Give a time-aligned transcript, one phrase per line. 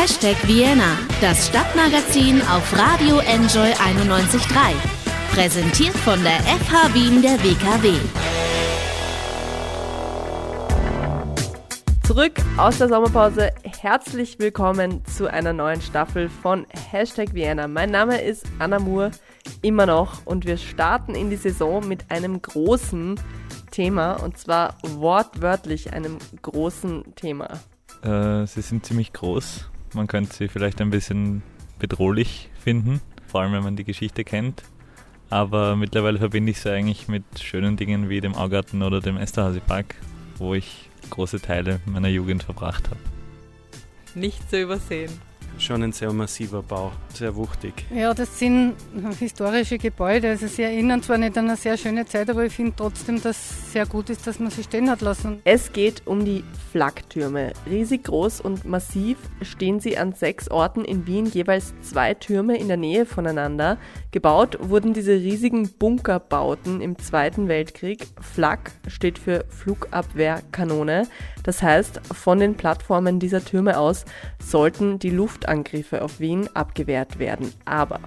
[0.00, 4.74] Hashtag Vienna, das Stadtmagazin auf Radio Enjoy 91.3.
[5.34, 7.94] Präsentiert von der FH Wien der WKW.
[12.06, 13.50] Zurück aus der Sommerpause.
[13.64, 17.66] Herzlich willkommen zu einer neuen Staffel von Hashtag Vienna.
[17.66, 19.10] Mein Name ist Anna Moore,
[19.62, 23.18] immer noch, und wir starten in die Saison mit einem großen
[23.72, 27.58] Thema und zwar wortwörtlich einem großen Thema.
[28.04, 29.68] Äh, sie sind ziemlich groß.
[29.94, 31.42] Man könnte sie vielleicht ein bisschen
[31.78, 34.62] bedrohlich finden, vor allem wenn man die Geschichte kennt.
[35.30, 39.60] Aber mittlerweile verbinde ich sie eigentlich mit schönen Dingen wie dem Augarten oder dem Esterhazy
[39.60, 39.94] Park,
[40.38, 43.00] wo ich große Teile meiner Jugend verbracht habe.
[44.14, 45.27] Nicht zu übersehen
[45.58, 47.86] schon ein sehr massiver Bau, sehr wuchtig.
[47.94, 48.74] Ja, das sind
[49.18, 50.30] historische Gebäude.
[50.30, 53.36] Also sie erinnern zwar nicht an eine sehr schöne Zeit, aber ich finde trotzdem, dass
[53.36, 55.40] es sehr gut ist, dass man sie stehen hat lassen.
[55.44, 57.52] Es geht um die Flaktürme.
[57.68, 62.68] Riesig groß und massiv stehen sie an sechs Orten in Wien, jeweils zwei Türme in
[62.68, 63.78] der Nähe voneinander.
[64.10, 68.06] Gebaut wurden diese riesigen Bunkerbauten im Zweiten Weltkrieg.
[68.22, 71.06] Flak steht für Flugabwehrkanone.
[71.42, 74.06] Das heißt, von den Plattformen dieser Türme aus
[74.42, 77.52] sollten die Luftangriffe auf Wien abgewehrt werden.
[77.66, 78.00] Aber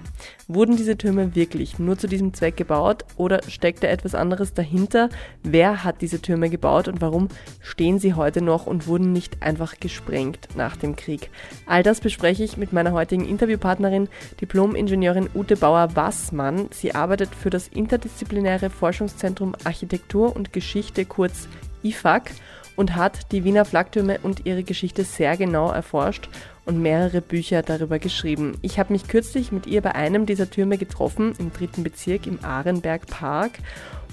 [0.48, 5.08] wurden diese Türme wirklich nur zu diesem Zweck gebaut oder steckt da etwas anderes dahinter?
[5.44, 7.28] Wer hat diese Türme gebaut und warum
[7.60, 11.30] stehen sie heute noch und wurden nicht einfach gesprengt nach dem Krieg?
[11.66, 14.08] All das bespreche ich mit meiner heutigen Interviewpartnerin,
[14.40, 15.56] Diplom-Ingenieurin Ute
[16.02, 16.68] Bauer-Wassmann.
[16.72, 21.48] Sie arbeitet für das interdisziplinäre Forschungszentrum Architektur und Geschichte, kurz
[21.84, 22.32] IFAC
[22.74, 26.28] und hat die Wiener Flaggtürme und ihre Geschichte sehr genau erforscht
[26.64, 28.58] und mehrere Bücher darüber geschrieben.
[28.62, 32.44] Ich habe mich kürzlich mit ihr bei einem dieser Türme getroffen, im dritten Bezirk im
[32.44, 33.52] Ahrenberg Park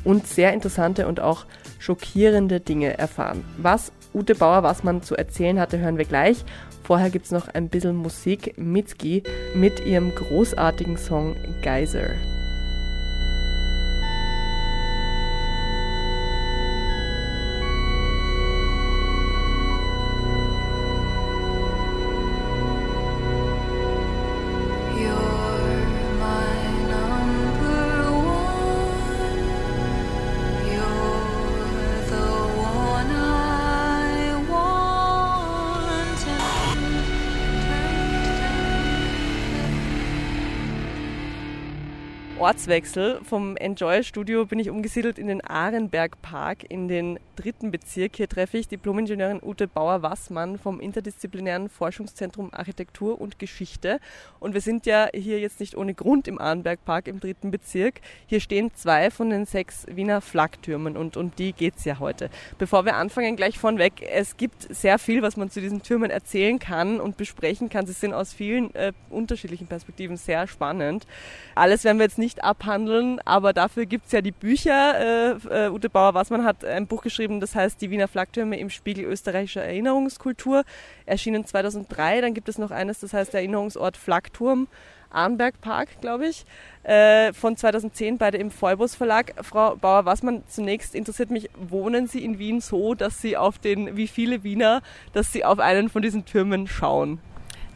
[0.04, 1.46] und sehr interessante und auch
[1.80, 3.44] schockierende Dinge erfahren.
[3.58, 6.44] Was Ute Bauer, was man zu erzählen hatte, hören wir gleich.
[6.90, 8.58] Vorher gibt es noch ein bisschen Musik.
[8.58, 9.22] Mitski
[9.54, 12.16] mit ihrem großartigen Song Geyser.
[42.50, 43.20] lots Ortswechsel.
[43.24, 48.18] Vom Enjoy Studio bin ich umgesiedelt in den Ahrenberg Park in den dritten Bezirk.
[48.18, 54.00] Hier treffe ich Diplomingenieurin Ute Bauer-Wassmann vom interdisziplinären Forschungszentrum Architektur und Geschichte.
[54.40, 58.02] Und wir sind ja hier jetzt nicht ohne Grund im Ahrenberg Park im dritten Bezirk.
[58.28, 62.30] Hier stehen zwei von den sechs Wiener Flagtürmen und um die geht es ja heute.
[62.60, 66.60] Bevor wir anfangen, gleich vorneweg, es gibt sehr viel, was man zu diesen Türmen erzählen
[66.60, 67.88] kann und besprechen kann.
[67.88, 71.08] Sie sind aus vielen äh, unterschiedlichen Perspektiven sehr spannend.
[71.56, 75.38] Alles werden wir jetzt nicht abhandeln, aber dafür gibt es ja die Bücher.
[75.50, 79.06] Äh, äh, Ute Bauer-Wassmann hat ein Buch geschrieben, das heißt Die Wiener Flagtürme im Spiegel
[79.06, 80.64] österreichischer Erinnerungskultur,
[81.06, 82.22] erschienen 2003.
[82.22, 84.68] Dann gibt es noch eines, das heißt Erinnerungsort Flagturm.
[85.12, 86.46] Arnberg Park, glaube ich,
[86.84, 89.34] äh, von 2010, beide im Vollbus Verlag.
[89.42, 94.08] Frau Bauer-Wassmann, zunächst interessiert mich, wohnen Sie in Wien so, dass Sie auf den, wie
[94.08, 94.82] viele Wiener,
[95.14, 97.20] dass Sie auf einen von diesen Türmen schauen?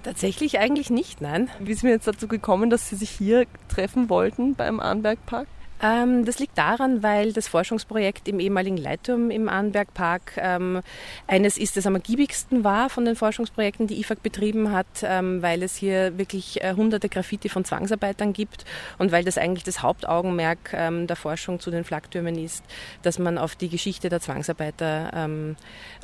[0.03, 1.49] Tatsächlich eigentlich nicht, nein.
[1.59, 5.47] Wie ist mir jetzt dazu gekommen, dass Sie sich hier treffen wollten beim Arnberg-Park?
[5.83, 10.79] Ähm, das liegt daran, weil das Forschungsprojekt im ehemaligen Leitturm im Arnbergpark ähm,
[11.27, 15.61] eines ist, das am ergiebigsten war von den Forschungsprojekten, die IFAG betrieben hat, ähm, weil
[15.61, 18.63] es hier wirklich äh, hunderte Graffiti von Zwangsarbeitern gibt
[18.97, 22.63] und weil das eigentlich das Hauptaugenmerk der Forschung zu den Flaktürmen ist,
[23.01, 25.27] dass man auf die Geschichte der Zwangsarbeiter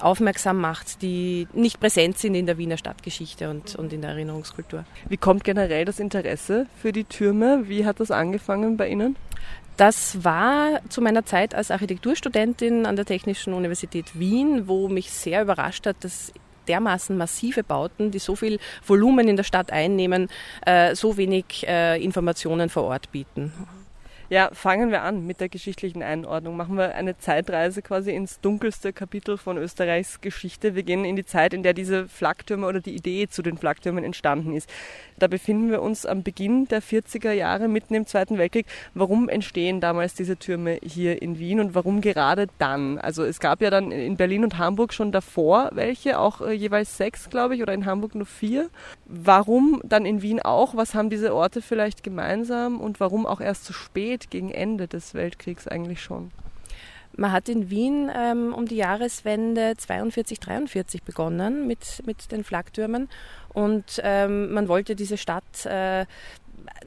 [0.01, 4.83] aufmerksam macht, die nicht präsent sind in der Wiener Stadtgeschichte und, und in der Erinnerungskultur.
[5.07, 7.63] Wie kommt generell das Interesse für die Türme?
[7.67, 9.15] Wie hat das angefangen bei Ihnen?
[9.79, 15.41] Das war zu meiner Zeit als Architekturstudentin an der Technischen Universität Wien, wo mich sehr
[15.41, 16.33] überrascht hat, dass
[16.67, 20.27] dermaßen massive Bauten, die so viel Volumen in der Stadt einnehmen,
[20.65, 23.53] äh, so wenig äh, Informationen vor Ort bieten.
[24.31, 26.55] Ja, fangen wir an mit der geschichtlichen Einordnung.
[26.55, 30.75] Machen wir eine Zeitreise quasi ins dunkelste Kapitel von Österreichs Geschichte.
[30.75, 34.03] Wir gehen in die Zeit, in der diese Flaktürme oder die Idee zu den Flaktürmen
[34.03, 34.69] entstanden ist.
[35.17, 38.67] Da befinden wir uns am Beginn der 40er Jahre, mitten im Zweiten Weltkrieg.
[38.93, 42.99] Warum entstehen damals diese Türme hier in Wien und warum gerade dann?
[42.99, 46.97] Also es gab ja dann in Berlin und Hamburg schon davor welche, auch äh, jeweils
[46.97, 48.69] sechs, glaube ich, oder in Hamburg nur vier.
[49.05, 50.75] Warum dann in Wien auch?
[50.75, 54.18] Was haben diese Orte vielleicht gemeinsam und warum auch erst so spät?
[54.19, 56.31] Spät, gegen Ende des Weltkriegs eigentlich schon?
[57.17, 63.09] Man hat in Wien ähm, um die Jahreswende 42, 43 begonnen mit, mit den Flaktürmen
[63.53, 66.05] und ähm, man wollte diese Stadt äh,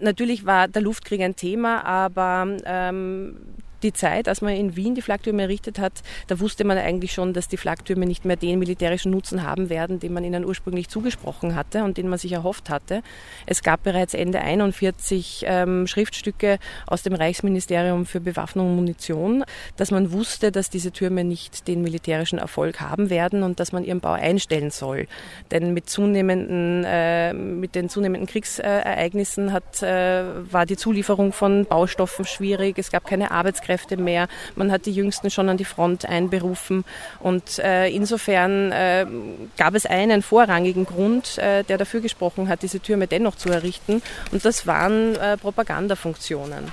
[0.00, 3.36] Natürlich war der Luftkrieg ein Thema, aber ähm,
[3.82, 7.32] die Zeit, als man in Wien die Flaktürme errichtet hat, da wusste man eigentlich schon,
[7.32, 11.54] dass die Flaktürme nicht mehr den militärischen Nutzen haben werden, den man ihnen ursprünglich zugesprochen
[11.54, 13.02] hatte und den man sich erhofft hatte.
[13.46, 19.44] Es gab bereits Ende 41 ähm, Schriftstücke aus dem Reichsministerium für Bewaffnung und Munition,
[19.76, 23.84] dass man wusste, dass diese Türme nicht den militärischen Erfolg haben werden und dass man
[23.84, 25.06] ihren Bau einstellen soll.
[25.50, 32.24] Denn mit zunehmenden, äh, mit den zunehmenden Kriegsereignissen hat, äh, war die Zulieferung von Baustoffen
[32.24, 32.78] schwierig.
[32.78, 34.28] Es gab keine Arbeitskräfte Fachkräfte mehr.
[34.56, 36.84] Man hat die Jüngsten schon an die Front einberufen.
[37.20, 39.06] Und äh, insofern äh,
[39.56, 44.02] gab es einen vorrangigen Grund, äh, der dafür gesprochen hat, diese Türme dennoch zu errichten.
[44.30, 46.70] Und das waren äh, Propagandafunktionen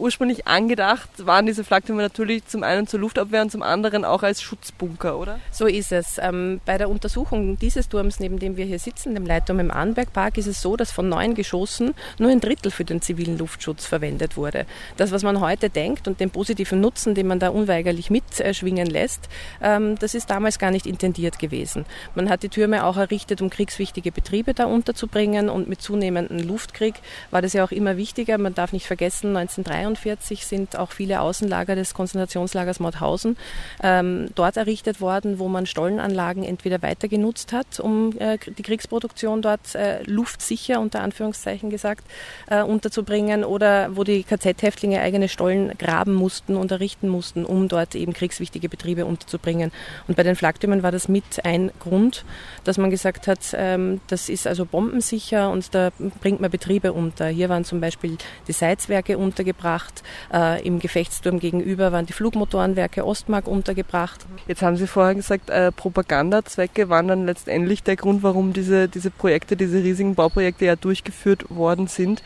[0.00, 4.42] ursprünglich angedacht waren diese Flaktürme natürlich zum einen zur Luftabwehr und zum anderen auch als
[4.42, 5.38] Schutzbunker, oder?
[5.52, 6.18] So ist es.
[6.18, 10.38] Ähm, bei der Untersuchung dieses Turms, neben dem wir hier sitzen, dem Leitturm im Arnbergpark,
[10.38, 14.36] ist es so, dass von neun Geschossen nur ein Drittel für den zivilen Luftschutz verwendet
[14.36, 14.66] wurde.
[14.96, 19.28] Das, was man heute denkt und den positiven Nutzen, den man da unweigerlich mitschwingen lässt,
[19.62, 21.84] ähm, das ist damals gar nicht intendiert gewesen.
[22.14, 26.94] Man hat die Türme auch errichtet, um kriegswichtige Betriebe da unterzubringen und mit zunehmendem Luftkrieg
[27.30, 28.38] war das ja auch immer wichtiger.
[28.38, 33.36] Man darf nicht vergessen, 1943 1943 sind auch viele Außenlager des Konzentrationslagers Mauthausen
[33.82, 39.42] ähm, dort errichtet worden, wo man Stollenanlagen entweder weiter genutzt hat, um äh, die Kriegsproduktion
[39.42, 42.04] dort äh, luftsicher unter Anführungszeichen gesagt
[42.48, 47.94] äh, unterzubringen oder wo die KZ-Häftlinge eigene Stollen graben mussten und errichten mussten, um dort
[47.94, 49.72] eben kriegswichtige Betriebe unterzubringen.
[50.08, 52.24] Und bei den Flaktürmen war das mit ein Grund,
[52.64, 55.90] dass man gesagt hat, ähm, das ist also bombensicher und da
[56.20, 57.28] bringt man Betriebe unter.
[57.28, 58.16] Hier waren zum Beispiel
[58.48, 60.02] die Seizwerke untergebracht untergebracht.
[60.32, 64.26] Äh, Im Gefechtsturm gegenüber waren die Flugmotorenwerke Ostmark untergebracht.
[64.46, 69.10] Jetzt haben Sie vorher gesagt, äh, Propagandazwecke waren dann letztendlich der Grund, warum diese, diese
[69.10, 72.22] Projekte, diese riesigen Bauprojekte ja durchgeführt worden sind.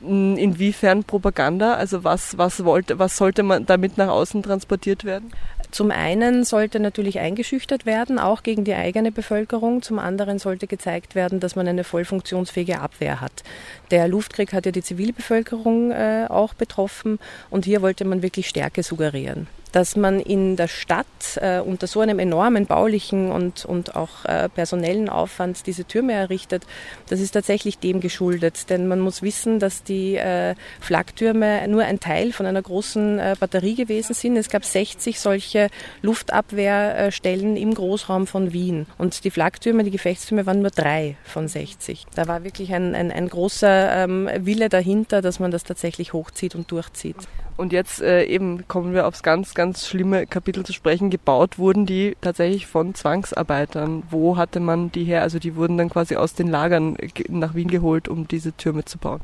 [0.00, 1.74] Hm, inwiefern Propaganda?
[1.74, 5.32] Also was, was, wollte, was sollte man damit nach außen transportiert werden?
[5.72, 9.80] Zum einen sollte natürlich eingeschüchtert werden, auch gegen die eigene Bevölkerung.
[9.80, 13.42] Zum anderen sollte gezeigt werden, dass man eine voll funktionsfähige Abwehr hat.
[13.90, 18.82] Der Luftkrieg hat ja die Zivilbevölkerung äh, auch betroffen und hier wollte man wirklich Stärke
[18.82, 24.24] suggerieren dass man in der Stadt äh, unter so einem enormen baulichen und, und auch
[24.24, 26.64] äh, personellen Aufwand diese Türme errichtet,
[27.08, 28.70] das ist tatsächlich dem geschuldet.
[28.70, 33.34] Denn man muss wissen, dass die äh, Flaktürme nur ein Teil von einer großen äh,
[33.40, 34.36] Batterie gewesen sind.
[34.36, 35.68] Es gab 60 solche
[36.02, 38.86] Luftabwehrstellen im Großraum von Wien.
[38.98, 42.06] Und die Flaktürme, die Gefechtstürme waren nur drei von 60.
[42.14, 46.54] Da war wirklich ein, ein, ein großer ähm, Wille dahinter, dass man das tatsächlich hochzieht
[46.54, 47.16] und durchzieht.
[47.56, 51.10] Und jetzt äh, eben kommen wir aufs ganz, ganz schlimme Kapitel zu sprechen.
[51.10, 54.02] Gebaut wurden die tatsächlich von Zwangsarbeitern.
[54.10, 55.22] Wo hatte man die her?
[55.22, 56.96] Also die wurden dann quasi aus den Lagern
[57.28, 59.20] nach Wien geholt, um diese Türme zu bauen.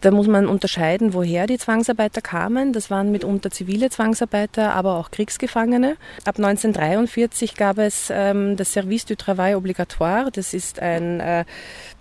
[0.00, 2.72] Da muss man unterscheiden, woher die Zwangsarbeiter kamen.
[2.72, 5.96] Das waren mitunter zivile Zwangsarbeiter, aber auch Kriegsgefangene.
[6.24, 10.30] Ab 1943 gab es ähm, das Service du Travail Obligatoire.
[10.30, 11.44] Das ist ein, äh,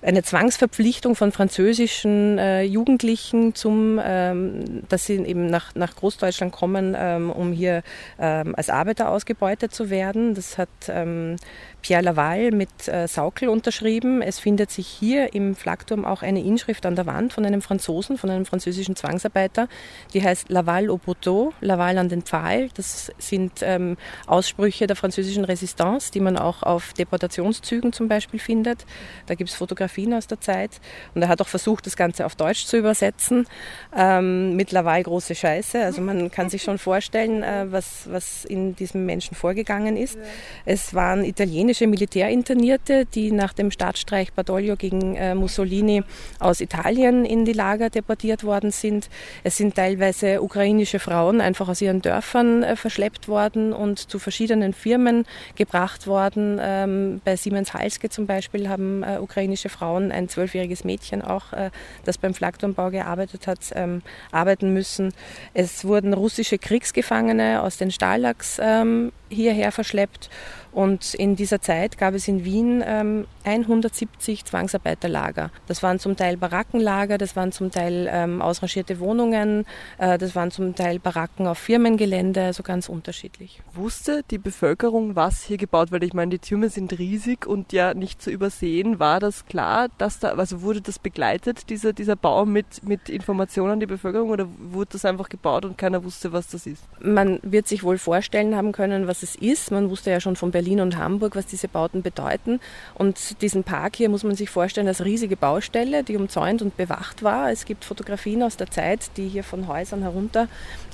[0.03, 6.95] eine Zwangsverpflichtung von französischen äh, Jugendlichen, zum, ähm, dass sie eben nach, nach Großdeutschland kommen,
[6.95, 7.81] ähm, um hier
[8.19, 10.35] ähm, als Arbeiter ausgebeutet zu werden.
[10.35, 11.37] Das hat ähm,
[11.81, 14.21] Pierre Laval mit äh, Saukel unterschrieben.
[14.21, 17.86] Es findet sich hier im Flakturm auch eine Inschrift an der Wand von einem Franzosen,
[17.87, 19.69] von einem französischen Zwangsarbeiter,
[20.13, 22.69] die heißt Laval au poteau, Laval an den Pfahl.
[22.73, 28.85] Das sind ähm, Aussprüche der französischen Resistance, die man auch auf Deportationszügen zum Beispiel findet.
[29.25, 30.81] Da gibt es Fotografien aus der Zeit.
[31.15, 33.47] Und er hat auch versucht, das Ganze auf Deutsch zu übersetzen.
[33.95, 35.81] Ähm, mit Laval große Scheiße.
[35.81, 40.17] Also man kann sich schon vorstellen, äh, was, was in diesem Menschen vorgegangen ist.
[40.65, 46.03] Es waren italienische Militärinternierte, die nach dem Staatsstreich Badoglio gegen äh, Mussolini
[46.39, 49.09] aus Italien in die Lager deportiert worden sind.
[49.43, 54.73] Es sind teilweise ukrainische Frauen einfach aus ihren Dörfern äh, verschleppt worden und zu verschiedenen
[54.73, 56.59] Firmen gebracht worden.
[56.59, 61.69] Ähm, bei Siemens Halske zum Beispiel haben äh, ukrainische Frauen ein zwölfjähriges Mädchen auch, äh,
[62.03, 65.13] das beim Flakturmbau gearbeitet hat, ähm, arbeiten müssen.
[65.53, 70.29] Es wurden russische Kriegsgefangene aus den Stalags ähm, hierher verschleppt
[70.77, 75.49] und in dieser Zeit gab es in Wien ähm, 170 Zwangsarbeiterlager.
[75.65, 79.65] Das waren zum Teil Barackenlager, das waren zum Teil ähm, ausrangierte Wohnungen,
[79.97, 83.59] äh, das waren zum Teil Baracken auf Firmengelände, also ganz unterschiedlich.
[83.73, 86.03] Wusste die Bevölkerung, was hier gebaut wird?
[86.03, 88.99] Ich meine, die Türme sind riesig und ja nicht zu übersehen.
[88.99, 93.71] War das klar, dass da, also wurde das begleitet, dieser, dieser Bau mit, mit Informationen
[93.71, 96.83] an die Bevölkerung oder wurde das einfach gebaut und keiner wusste, was das ist?
[96.99, 99.71] Man wird sich wohl vorstellen haben können, was es ist.
[99.71, 102.59] Man wusste ja schon von Berlin und Hamburg, was diese Bauten bedeuten.
[102.93, 107.23] Und diesen Park hier muss man sich vorstellen als riesige Baustelle, die umzäunt und bewacht
[107.23, 107.51] war.
[107.51, 110.47] Es gibt Fotografien aus der Zeit, die hier von Häusern herunter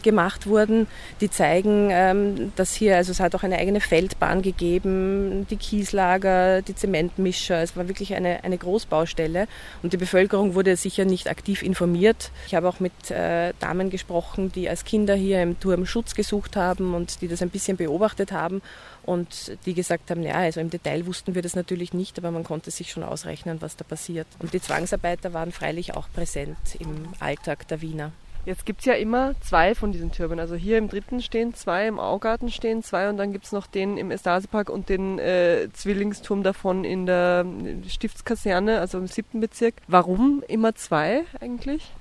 [0.03, 0.88] gemacht wurden,
[1.22, 6.62] die zeigen, ähm, dass hier, also es hat auch eine eigene Feldbahn gegeben, die Kieslager,
[6.62, 7.62] die Zementmischer.
[7.62, 9.48] Es war wirklich eine, eine Großbaustelle
[9.81, 12.31] und die Bevölkerung wurde sicher nicht aktiv informiert.
[12.48, 16.55] Ich habe auch mit äh, Damen gesprochen, die als Kinder hier im Turm Schutz gesucht
[16.55, 18.62] haben und die das ein bisschen beobachtet haben
[19.03, 22.43] und die gesagt haben, ja, also im Detail wussten wir das natürlich nicht, aber man
[22.43, 24.27] konnte sich schon ausrechnen, was da passiert.
[24.39, 28.12] Und die Zwangsarbeiter waren freilich auch präsent im Alltag der Wiener.
[28.46, 30.40] Jetzt gibt es ja immer zwei von diesen Türmen.
[30.40, 33.68] Also hier im dritten stehen zwei, im Augarten stehen zwei und dann gibt es noch
[33.68, 37.46] den im Estase-Park und den äh, Zwillingsturm davon in der
[37.88, 39.76] Stiftskaserne, also im siebten Bezirk.
[39.88, 41.92] Warum immer zwei eigentlich?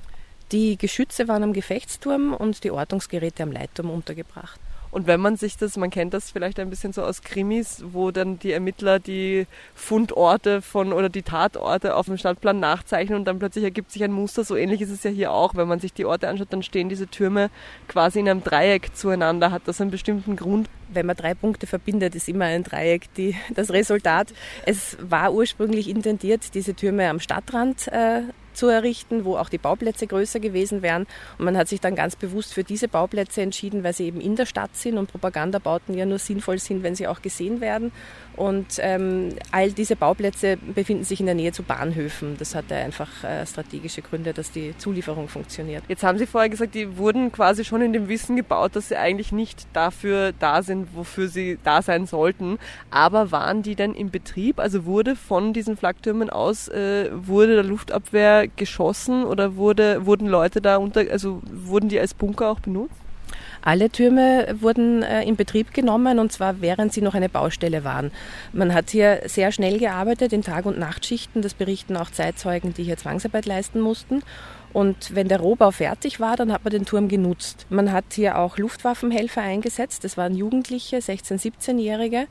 [0.50, 4.60] Die Geschütze waren am Gefechtsturm und die Ortungsgeräte am Leitturm untergebracht.
[4.92, 8.10] Und wenn man sich das, man kennt das vielleicht ein bisschen so aus Krimis, wo
[8.10, 13.38] dann die Ermittler die Fundorte von oder die Tatorte auf dem Stadtplan nachzeichnen und dann
[13.38, 14.44] plötzlich ergibt sich ein Muster.
[14.44, 15.54] So ähnlich ist es ja hier auch.
[15.54, 17.48] Wenn man sich die Orte anschaut, dann stehen diese Türme
[17.88, 19.50] quasi in einem Dreieck zueinander.
[19.50, 20.68] Hat das einen bestimmten Grund?
[20.92, 24.34] Wenn man drei Punkte verbindet, ist immer ein Dreieck die, das Resultat.
[24.66, 30.06] Es war ursprünglich intendiert, diese Türme am Stadtrand äh, zu errichten, wo auch die Bauplätze
[30.06, 31.06] größer gewesen wären.
[31.38, 34.36] Und man hat sich dann ganz bewusst für diese Bauplätze entschieden, weil sie eben in
[34.36, 37.92] der Stadt sind und Propagandabauten ja nur sinnvoll sind, wenn sie auch gesehen werden.
[38.36, 42.36] Und ähm, all diese Bauplätze befinden sich in der Nähe zu Bahnhöfen.
[42.38, 45.84] Das hatte einfach äh, strategische Gründe, dass die Zulieferung funktioniert.
[45.88, 48.96] Jetzt haben Sie vorher gesagt, die wurden quasi schon in dem Wissen gebaut, dass sie
[48.96, 52.58] eigentlich nicht dafür da sind, wofür sie da sein sollten.
[52.90, 54.58] Aber waren die denn im Betrieb?
[54.58, 60.60] Also wurde von diesen Flaktürmen aus, äh, wurde der Luftabwehr geschossen oder wurde, wurden Leute
[60.60, 63.01] da unter, also wurden die als Bunker auch benutzt?
[63.62, 68.10] Alle Türme wurden äh, in Betrieb genommen und zwar während sie noch eine Baustelle waren.
[68.52, 71.42] Man hat hier sehr schnell gearbeitet in Tag- und Nachtschichten.
[71.42, 74.22] Das berichten auch Zeitzeugen, die hier Zwangsarbeit leisten mussten.
[74.72, 77.66] Und wenn der Rohbau fertig war, dann hat man den Turm genutzt.
[77.68, 80.04] Man hat hier auch Luftwaffenhelfer eingesetzt.
[80.04, 82.26] Das waren Jugendliche, 16-, 17-Jährige,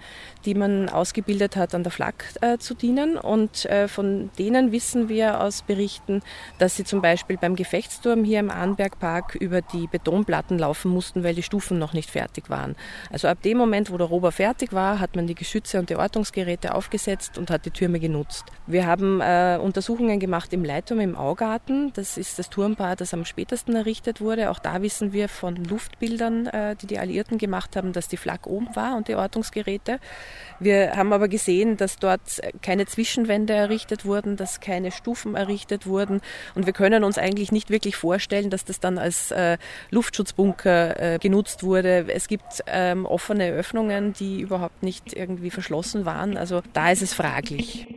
[0.45, 3.17] die man ausgebildet hat, an der Flak äh, zu dienen.
[3.17, 6.21] Und äh, von denen wissen wir aus Berichten,
[6.57, 11.35] dass sie zum Beispiel beim Gefechtsturm hier im Arnbergpark über die Betonplatten laufen mussten, weil
[11.35, 12.75] die Stufen noch nicht fertig waren.
[13.11, 15.95] Also ab dem Moment, wo der Rohbau fertig war, hat man die Geschütze und die
[15.95, 18.45] Ortungsgeräte aufgesetzt und hat die Türme genutzt.
[18.67, 21.91] Wir haben äh, Untersuchungen gemacht im Leitturm im Augarten.
[21.93, 24.49] Das ist ist das Turmpaar, das am spätesten errichtet wurde.
[24.49, 28.47] Auch da wissen wir von Luftbildern, äh, die die Alliierten gemacht haben, dass die Flak
[28.47, 29.99] oben war und die Ortungsgeräte.
[30.59, 32.21] Wir haben aber gesehen, dass dort
[32.61, 36.21] keine Zwischenwände errichtet wurden, dass keine Stufen errichtet wurden.
[36.55, 39.57] Und wir können uns eigentlich nicht wirklich vorstellen, dass das dann als äh,
[39.89, 42.05] Luftschutzbunker äh, genutzt wurde.
[42.07, 46.37] Es gibt ähm, offene Öffnungen, die überhaupt nicht irgendwie verschlossen waren.
[46.37, 47.87] Also da ist es fraglich.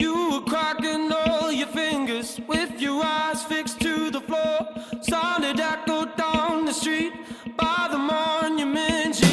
[0.00, 1.07] You were cracking
[1.48, 4.68] all your fingers with your eyes fixed to the floor.
[5.00, 7.12] Sounded echo down the street
[7.56, 9.28] by the monument.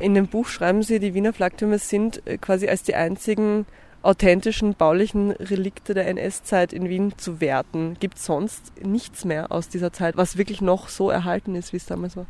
[0.00, 3.64] In dem Buch schreiben Sie, die Wiener Flaktürme sind äh, quasi als die einzigen
[4.04, 7.96] authentischen baulichen Relikte der NS-Zeit in Wien zu werten.
[7.98, 11.86] Gibt sonst nichts mehr aus dieser Zeit, was wirklich noch so erhalten ist, wie es
[11.86, 12.26] damals war?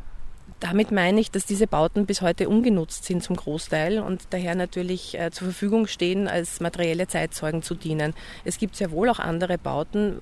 [0.61, 5.19] Damit meine ich, dass diese Bauten bis heute ungenutzt sind zum Großteil und daher natürlich
[5.19, 8.13] äh, zur Verfügung stehen, als materielle Zeitzeugen zu dienen.
[8.45, 10.21] Es gibt sehr wohl auch andere Bauten,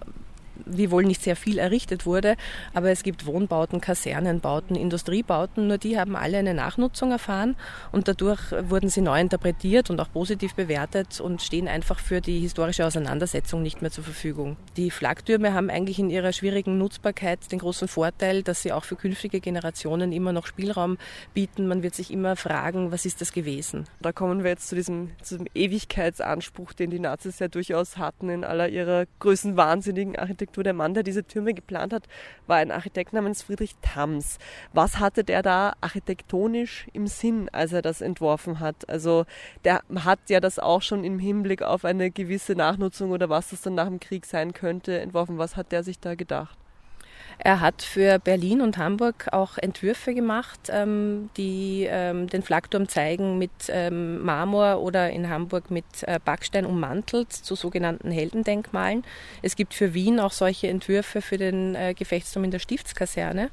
[0.65, 2.35] wie wohl nicht sehr viel errichtet wurde,
[2.73, 7.55] aber es gibt Wohnbauten, Kasernenbauten, Industriebauten, nur die haben alle eine Nachnutzung erfahren
[7.91, 12.39] und dadurch wurden sie neu interpretiert und auch positiv bewertet und stehen einfach für die
[12.39, 14.57] historische Auseinandersetzung nicht mehr zur Verfügung.
[14.77, 18.95] Die Flaktürme haben eigentlich in ihrer schwierigen Nutzbarkeit den großen Vorteil, dass sie auch für
[18.95, 20.97] künftige Generationen immer noch Spielraum
[21.33, 21.67] bieten.
[21.67, 23.85] Man wird sich immer fragen, was ist das gewesen?
[24.01, 28.29] Da kommen wir jetzt zu diesem, zu diesem Ewigkeitsanspruch, den die Nazis ja durchaus hatten
[28.29, 30.63] in aller ihrer größten wahnsinnigen Architektur Architektur.
[30.63, 32.07] Der Mann, der diese Türme geplant hat,
[32.47, 34.37] war ein Architekt namens Friedrich Thams.
[34.73, 38.89] Was hatte der da architektonisch im Sinn, als er das entworfen hat?
[38.89, 39.25] Also
[39.63, 43.61] der hat ja das auch schon im Hinblick auf eine gewisse Nachnutzung oder was das
[43.61, 45.37] dann nach dem Krieg sein könnte entworfen.
[45.37, 46.57] Was hat der sich da gedacht?
[47.39, 53.37] Er hat für Berlin und Hamburg auch Entwürfe gemacht, ähm, die ähm, den Flakturm zeigen
[53.37, 59.03] mit ähm, Marmor oder in Hamburg mit äh, Backstein ummantelt zu sogenannten Heldendenkmalen.
[59.41, 63.49] Es gibt für Wien auch solche Entwürfe für den äh, Gefechtsturm in der Stiftskaserne.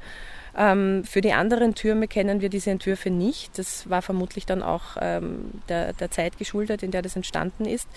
[0.61, 3.59] Ähm, für die anderen Türme kennen wir diese Entwürfe nicht.
[3.59, 7.88] Das war vermutlich dann auch ähm, der, der, Zeit geschuldet, in der das entstanden ist.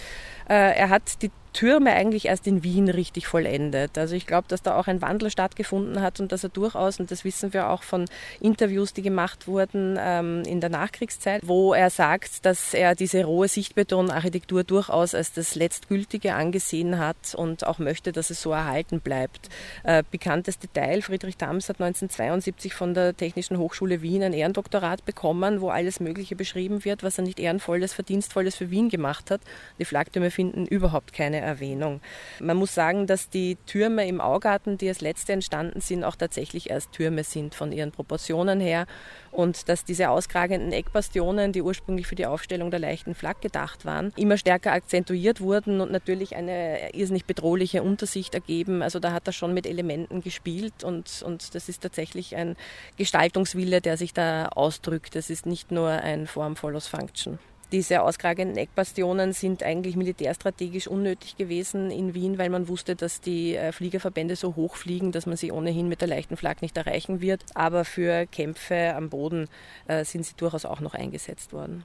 [0.48, 3.98] Äh, er hat die Türme eigentlich erst in Wien richtig vollendet.
[3.98, 7.12] Also ich glaube, dass da auch ein Wandel stattgefunden hat und dass er durchaus, und
[7.12, 8.06] das wissen wir auch von
[8.42, 13.48] Interviews, die gemacht wurden ähm, in der Nachkriegszeit, wo er sagt, dass er diese rohe
[13.48, 19.50] Sichtbetonarchitektur durchaus als das Letztgültige angesehen hat und auch möchte, dass es so erhalten bleibt.
[19.84, 25.62] Äh, bekanntes Detail, Friedrich Dams hat 1972 von der Technischen Hochschule Wien ein Ehrendoktorat bekommen,
[25.62, 29.42] wo alles Mögliche beschrieben wird, was er nicht ehrenvolles, verdienstvolles für Wien gemacht hat.
[29.80, 32.02] Die Flaggtürme finden überhaupt keine Erwähnung.
[32.40, 36.70] Man muss sagen, dass die Türme im Augarten, die als letzte entstanden sind, auch tatsächlich
[36.70, 38.86] erst Türme sind von ihren Proportionen her
[39.34, 44.14] und dass diese auskragenden Eckbastionen, die ursprünglich für die Aufstellung der leichten Flak gedacht waren,
[44.16, 48.82] immer stärker akzentuiert wurden und natürlich eine irrsinnig bedrohliche Untersicht ergeben.
[48.82, 52.56] Also da hat er schon mit Elementen gespielt und, und das ist tatsächlich ein
[52.98, 55.16] Gestaltungswille, der sich da ausdrückt.
[55.16, 57.40] Das ist nicht nur ein Form follows Function.
[57.74, 63.56] Diese auskragenden Eckbastionen sind eigentlich militärstrategisch unnötig gewesen in Wien, weil man wusste, dass die
[63.56, 67.20] äh, Fliegerverbände so hoch fliegen, dass man sie ohnehin mit der leichten Flak nicht erreichen
[67.20, 67.44] wird.
[67.56, 69.50] Aber für Kämpfe am Boden
[69.88, 71.84] äh, sind sie durchaus auch noch eingesetzt worden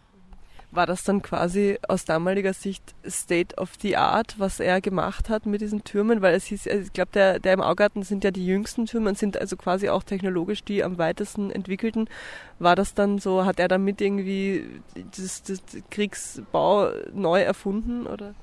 [0.71, 5.47] war das dann quasi aus damaliger Sicht State of the Art, was er gemacht hat
[5.47, 6.21] mit diesen Türmen?
[6.21, 9.09] Weil es hieß, also ich glaube, der, der im Augarten sind ja die jüngsten Türme
[9.09, 12.09] und sind also quasi auch technologisch die am weitesten entwickelten.
[12.59, 14.83] War das dann so, hat er damit irgendwie
[15.17, 18.35] das, das Kriegsbau neu erfunden oder?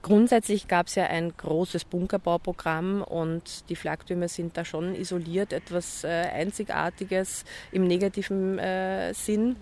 [0.00, 6.04] Grundsätzlich gab es ja ein großes Bunkerbauprogramm und die Flaktürme sind da schon isoliert, etwas
[6.04, 9.56] äh, Einzigartiges im negativen äh, Sinn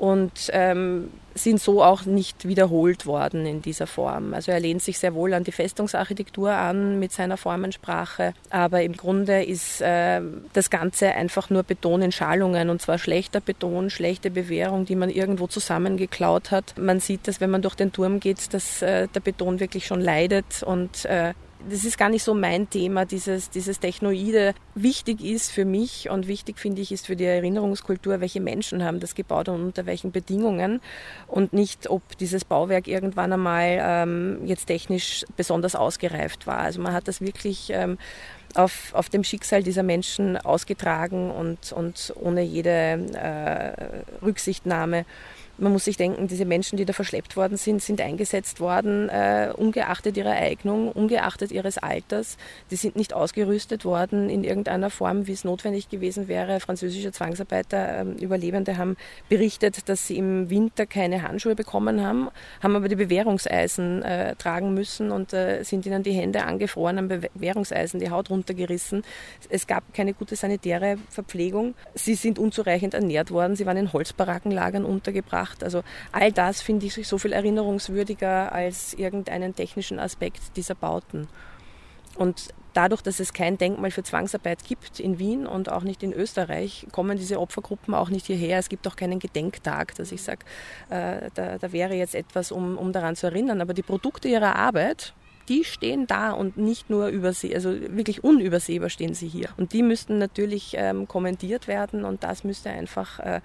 [0.00, 4.32] und ähm, sind so auch nicht wiederholt worden in dieser Form.
[4.32, 8.94] Also er lehnt sich sehr wohl an die Festungsarchitektur an mit seiner Formensprache, aber im
[8.96, 10.22] Grunde ist äh,
[10.54, 15.10] das Ganze einfach nur Beton in Schalungen und zwar schlechter Beton, schlechte Bewährung, die man
[15.10, 16.74] irgendwo zusammengeklaut hat.
[16.78, 20.00] Man sieht das, wenn man durch den Turm geht, dass äh, der Beton wirklich schon
[20.00, 21.34] leidet und äh,
[21.68, 24.54] das ist gar nicht so mein Thema, dieses, dieses Technoide.
[24.74, 29.00] Wichtig ist für mich und wichtig finde ich ist für die Erinnerungskultur, welche Menschen haben
[29.00, 30.80] das gebaut und unter welchen Bedingungen
[31.26, 36.58] und nicht, ob dieses Bauwerk irgendwann einmal ähm, jetzt technisch besonders ausgereift war.
[36.58, 37.98] Also man hat das wirklich ähm,
[38.54, 45.04] auf, auf dem Schicksal dieser Menschen ausgetragen und, und ohne jede äh, Rücksichtnahme
[45.60, 49.52] man muss sich denken, diese Menschen, die da verschleppt worden sind, sind eingesetzt worden, äh,
[49.54, 52.38] ungeachtet ihrer Eignung, ungeachtet ihres Alters.
[52.70, 56.60] Die sind nicht ausgerüstet worden in irgendeiner Form, wie es notwendig gewesen wäre.
[56.60, 58.96] Französische Zwangsarbeiter, äh, Überlebende haben
[59.28, 62.28] berichtet, dass sie im Winter keine Handschuhe bekommen haben,
[62.62, 67.08] haben aber die Bewährungseisen äh, tragen müssen und äh, sind ihnen die Hände angefroren am
[67.08, 69.02] Bewährungseisen, die Haut runtergerissen.
[69.50, 71.74] Es gab keine gute sanitäre Verpflegung.
[71.94, 73.56] Sie sind unzureichend ernährt worden.
[73.56, 75.64] Sie waren in Holzbarackenlagern untergebracht gemacht.
[75.64, 75.82] Also
[76.12, 81.28] all das finde ich so viel erinnerungswürdiger als irgendeinen technischen Aspekt dieser Bauten.
[82.16, 86.12] Und dadurch, dass es kein Denkmal für Zwangsarbeit gibt in Wien und auch nicht in
[86.12, 88.58] Österreich, kommen diese Opfergruppen auch nicht hierher.
[88.58, 90.44] Es gibt auch keinen Gedenktag, dass ich sage,
[90.90, 93.60] äh, da, da, wäre jetzt etwas, um, um daran zu erinnern.
[93.60, 95.14] Aber die Produkte ihrer Arbeit,
[95.48, 99.48] die stehen da und nicht nur überseh, also wirklich unübersehbar stehen sie hier.
[99.56, 103.40] Und die müssten natürlich ähm, kommentiert werden und das müsste einfach äh,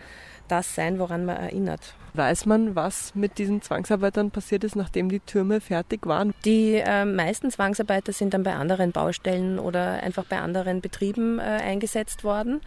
[0.48, 1.96] das sein, woran man erinnert.
[2.14, 6.34] Weiß man, was mit diesen Zwangsarbeitern passiert ist, nachdem die Türme fertig waren?
[6.46, 11.42] Die äh, meisten Zwangsarbeiter sind dann bei anderen Baustellen oder einfach bei anderen Betrieben äh,
[11.42, 12.62] eingesetzt worden.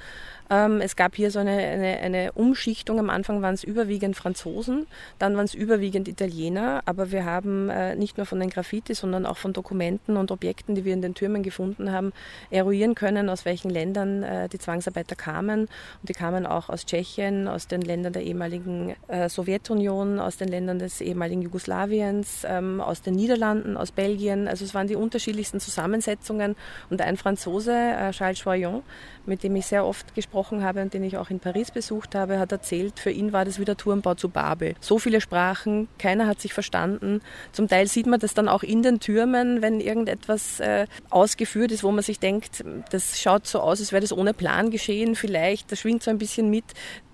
[0.51, 2.99] Ähm, es gab hier so eine, eine, eine Umschichtung.
[2.99, 4.87] Am Anfang waren es überwiegend Franzosen,
[5.19, 6.83] dann waren es überwiegend Italiener.
[6.87, 10.75] Aber wir haben äh, nicht nur von den Graffiti, sondern auch von Dokumenten und Objekten,
[10.75, 12.13] die wir in den Türmen gefunden haben,
[12.51, 15.61] eruieren können, aus welchen Ländern äh, die Zwangsarbeiter kamen.
[15.63, 20.49] Und die kamen auch aus Tschechien, aus den Ländern der ehemaligen äh, Sowjetunion, aus den
[20.49, 24.49] Ländern des ehemaligen Jugoslawiens, ähm, aus den Niederlanden, aus Belgien.
[24.49, 26.57] Also es waren die unterschiedlichsten Zusammensetzungen.
[26.89, 28.83] Und ein Franzose, äh, Charles Choyon,
[29.27, 32.39] mit dem ich sehr oft gesprochen habe und den ich auch in Paris besucht habe,
[32.39, 34.75] hat erzählt, für ihn war das wie der Turmbau zu Babel.
[34.81, 37.21] So viele Sprachen, keiner hat sich verstanden.
[37.53, 41.85] Zum Teil sieht man das dann auch in den Türmen, wenn irgendetwas äh, ausgeführt ist,
[41.85, 45.15] wo man sich denkt, das schaut so aus, als wäre das ohne Plan geschehen.
[45.15, 46.65] Vielleicht, das schwingt so ein bisschen mit.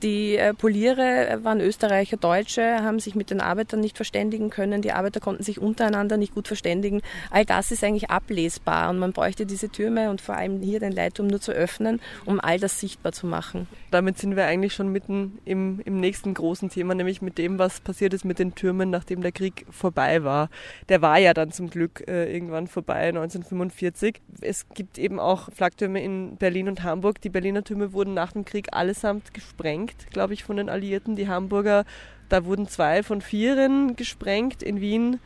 [0.04, 4.82] Die äh, Poliere waren Österreicher, Deutsche, haben sich mit den Arbeitern nicht verständigen können.
[4.82, 7.00] Die Arbeiter konnten sich untereinander nicht gut verständigen.
[7.30, 10.92] All das ist eigentlich ablesbar und man bräuchte diese Türme und vor allem hier den
[10.92, 13.66] Leitturm nur zu öffnen, um all das sichtbar zu machen.
[13.90, 17.80] Damit sind wir eigentlich schon mitten im, im nächsten großen Thema, nämlich mit dem, was
[17.80, 20.50] passiert ist mit den Türmen, nachdem der Krieg vorbei war.
[20.90, 24.20] Der war ja dann zum Glück äh, irgendwann vorbei, 1945.
[24.42, 27.22] Es gibt eben auch Flaktürme in Berlin und Hamburg.
[27.22, 31.16] Die Berliner Türme wurden nach dem Krieg allesamt gesprengt, glaube ich, von den Alliierten.
[31.16, 31.84] Die Hamburger,
[32.28, 34.62] da wurden zwei von vieren gesprengt.
[34.62, 35.20] In Wien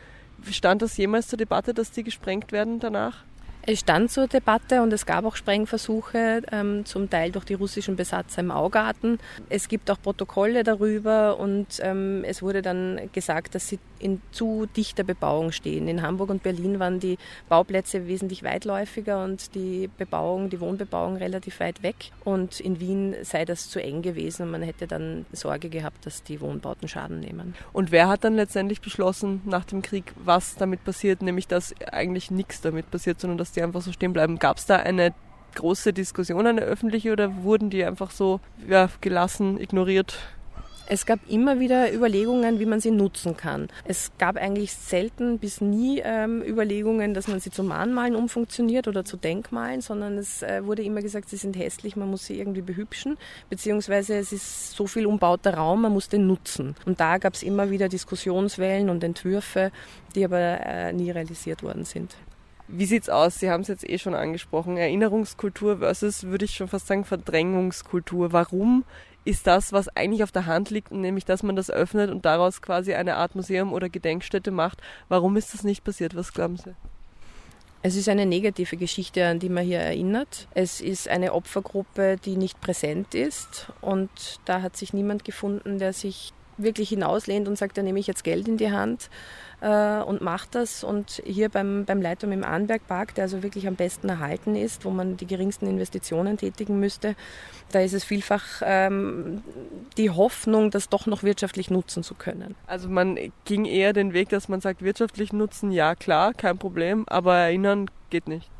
[0.50, 3.24] stand das jemals zur Debatte, dass die gesprengt werden danach?
[3.70, 7.96] Es stand zur Debatte und es gab auch Sprengversuche, ähm, zum Teil durch die russischen
[7.96, 9.18] Besatzer im Augarten.
[9.50, 14.66] Es gibt auch Protokolle darüber und ähm, es wurde dann gesagt, dass sie in zu
[14.74, 15.86] dichter Bebauung stehen.
[15.86, 17.18] In Hamburg und Berlin waren die
[17.50, 21.96] Bauplätze wesentlich weitläufiger und die Bebauung, die Wohnbebauung relativ weit weg.
[22.24, 26.22] Und in Wien sei das zu eng gewesen und man hätte dann Sorge gehabt, dass
[26.22, 27.54] die Wohnbauten Schaden nehmen.
[27.74, 31.20] Und wer hat dann letztendlich beschlossen nach dem Krieg, was damit passiert?
[31.20, 34.38] Nämlich, dass eigentlich nichts damit passiert, sondern dass die einfach so stehen bleiben.
[34.38, 35.12] Gab es da eine
[35.54, 40.18] große Diskussion, eine öffentliche, oder wurden die einfach so ja, gelassen, ignoriert?
[40.90, 43.68] Es gab immer wieder Überlegungen, wie man sie nutzen kann.
[43.84, 49.04] Es gab eigentlich selten bis nie ähm, Überlegungen, dass man sie zu Mahnmalen umfunktioniert oder
[49.04, 52.62] zu Denkmalen, sondern es äh, wurde immer gesagt, sie sind hässlich, man muss sie irgendwie
[52.62, 53.18] behübschen,
[53.50, 56.74] beziehungsweise es ist so viel umbauter Raum, man muss den nutzen.
[56.86, 59.72] Und da gab es immer wieder Diskussionswellen und Entwürfe,
[60.14, 62.16] die aber äh, nie realisiert worden sind.
[62.68, 63.38] Wie sieht's aus?
[63.38, 64.76] Sie haben es jetzt eh schon angesprochen.
[64.76, 68.32] Erinnerungskultur versus, würde ich schon fast sagen, Verdrängungskultur.
[68.32, 68.84] Warum
[69.24, 72.60] ist das, was eigentlich auf der Hand liegt, nämlich dass man das öffnet und daraus
[72.60, 74.82] quasi eine Art Museum oder Gedenkstätte macht?
[75.08, 76.14] Warum ist das nicht passiert?
[76.14, 76.74] Was glauben Sie?
[77.80, 80.48] Es ist eine negative Geschichte, an die man hier erinnert.
[80.52, 84.10] Es ist eine Opfergruppe, die nicht präsent ist und
[84.44, 88.24] da hat sich niemand gefunden, der sich wirklich hinauslehnt und sagt, da nehme ich jetzt
[88.24, 89.10] Geld in die Hand
[89.60, 90.84] äh, und macht das.
[90.84, 94.90] Und hier beim, beim Leitum im Arnbergpark, der also wirklich am besten erhalten ist, wo
[94.90, 97.14] man die geringsten Investitionen tätigen müsste,
[97.72, 99.42] da ist es vielfach ähm,
[99.96, 102.54] die Hoffnung, das doch noch wirtschaftlich nutzen zu können.
[102.66, 107.04] Also man ging eher den Weg, dass man sagt, wirtschaftlich nutzen, ja klar, kein Problem,
[107.08, 108.50] aber erinnern geht nicht.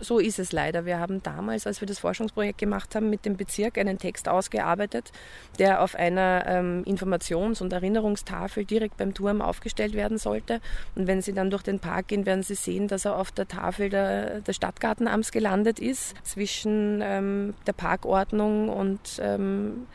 [0.00, 0.86] So ist es leider.
[0.86, 5.10] Wir haben damals, als wir das Forschungsprojekt gemacht haben, mit dem Bezirk einen Text ausgearbeitet,
[5.58, 10.60] der auf einer ähm, Informations- und Erinnerungstafel direkt beim Turm aufgestellt werden sollte.
[10.94, 13.48] Und wenn Sie dann durch den Park gehen, werden Sie sehen, dass er auf der
[13.48, 19.86] Tafel der, des Stadtgartenamts gelandet ist, zwischen ähm, der Parkordnung und ähm,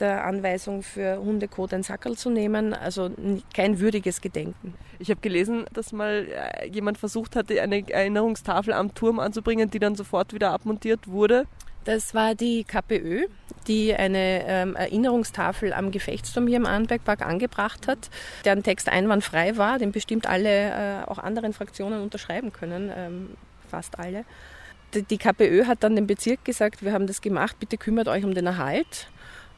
[0.00, 2.74] der Anweisung für Hundekot ein Sackerl zu nehmen.
[2.74, 3.10] Also
[3.54, 4.74] kein würdiges Gedenken.
[4.98, 9.78] Ich habe gelesen, dass mal äh, jemand versucht hatte, eine Erinnerungstafel am Turm anzubringen, die
[9.78, 11.46] dann sofort wieder abmontiert wurde.
[11.84, 13.28] Das war die KPÖ,
[13.66, 18.10] die eine ähm, Erinnerungstafel am Gefechtsturm hier im Arnbergpark angebracht hat,
[18.44, 23.30] deren Text einwandfrei war, den bestimmt alle äh, auch anderen Fraktionen unterschreiben können, ähm,
[23.70, 24.24] fast alle.
[24.92, 28.24] Die, die KPÖ hat dann dem Bezirk gesagt, wir haben das gemacht, bitte kümmert euch
[28.24, 29.08] um den Erhalt.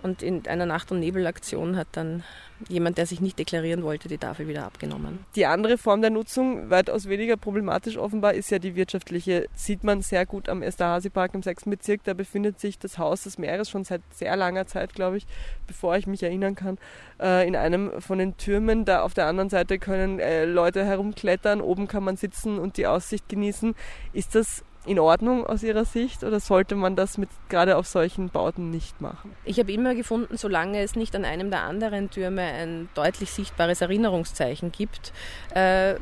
[0.02, 2.22] Und in einer Nacht- und Nebelaktion hat dann
[2.68, 5.24] jemand, der sich nicht deklarieren wollte, die Tafel wieder abgenommen.
[5.34, 9.46] Die andere Form der Nutzung, weitaus weniger problematisch offenbar, ist ja die wirtschaftliche.
[9.54, 11.64] Sieht man sehr gut am Esterhazy-Park im 6.
[11.66, 12.04] Bezirk.
[12.04, 15.26] Da befindet sich das Haus des Meeres schon seit sehr langer Zeit, glaube ich,
[15.66, 16.78] bevor ich mich erinnern kann,
[17.20, 18.84] äh, in einem von den Türmen.
[18.84, 22.86] Da auf der anderen Seite können äh, Leute herumklettern, oben kann man sitzen und die
[22.86, 23.74] Aussicht genießen.
[24.12, 28.30] Ist das in Ordnung aus Ihrer Sicht oder sollte man das mit gerade auf solchen
[28.30, 29.34] Bauten nicht machen?
[29.44, 33.82] Ich habe immer gefunden, solange es nicht an einem der anderen Türme ein deutlich sichtbares
[33.82, 35.12] Erinnerungszeichen gibt,
[35.54, 35.96] äh,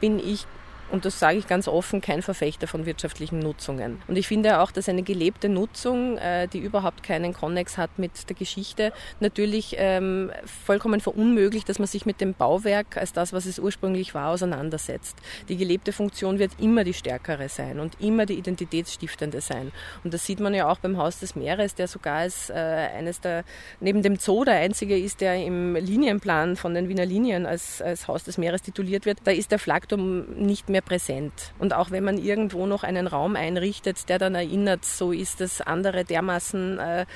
[0.00, 0.46] bin ich
[0.92, 4.02] und das sage ich ganz offen, kein Verfechter von wirtschaftlichen Nutzungen.
[4.08, 8.28] Und ich finde auch, dass eine gelebte Nutzung, äh, die überhaupt keinen Konnex hat mit
[8.28, 13.46] der Geschichte, natürlich ähm, vollkommen verunmöglicht, dass man sich mit dem Bauwerk als das, was
[13.46, 15.16] es ursprünglich war, auseinandersetzt.
[15.48, 19.72] Die gelebte Funktion wird immer die stärkere sein und immer die identitätsstiftende sein.
[20.04, 23.20] Und das sieht man ja auch beim Haus des Meeres, der sogar als äh, eines
[23.20, 23.44] der,
[23.80, 28.08] neben dem Zoo der einzige ist, der im Linienplan von den Wiener Linien als, als
[28.08, 29.20] Haus des Meeres tituliert wird.
[29.24, 31.52] Da ist der Flagturm nicht mehr präsent.
[31.58, 35.60] Und auch wenn man irgendwo noch einen Raum einrichtet, der dann erinnert, so ist das
[35.60, 37.06] andere dermaßen äh,